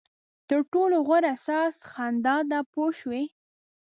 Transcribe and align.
تر 0.47 0.59
ټولو 0.71 0.97
غوره 1.07 1.33
ساز 1.45 1.73
خندا 1.91 2.35
ده 2.49 2.59
پوه 2.71 2.89
شوې!. 2.99 3.23